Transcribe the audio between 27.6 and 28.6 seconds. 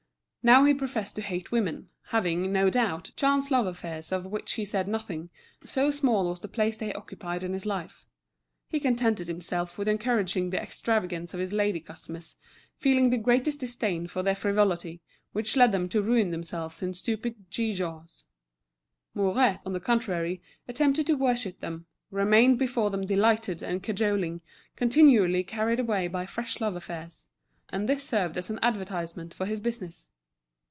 and this served as an